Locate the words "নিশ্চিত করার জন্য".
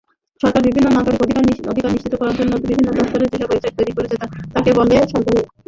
1.89-2.53